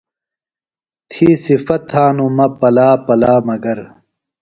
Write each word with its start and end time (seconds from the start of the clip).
تھی 1.09 1.27
صِفت 1.45 1.81
تھانوۡ 1.91 2.31
مہ 2.37 2.47
پلا 2.59 2.87
پلا 3.05 3.33
مگر۔ 3.47 3.79